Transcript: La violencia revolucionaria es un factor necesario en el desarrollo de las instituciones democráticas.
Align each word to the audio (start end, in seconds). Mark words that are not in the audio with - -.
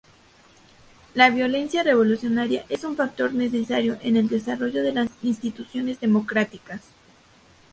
La 1.13 1.29
violencia 1.29 1.83
revolucionaria 1.83 2.65
es 2.69 2.83
un 2.83 2.95
factor 2.95 3.35
necesario 3.35 3.99
en 4.01 4.17
el 4.17 4.29
desarrollo 4.29 4.81
de 4.81 4.93
las 4.93 5.11
instituciones 5.21 5.99
democráticas. 5.99 6.81